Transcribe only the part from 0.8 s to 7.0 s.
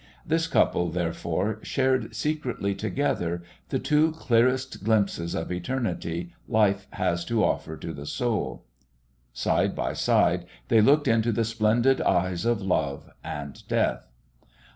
therefore, shared secretly together the two clearest glimpses of eternity life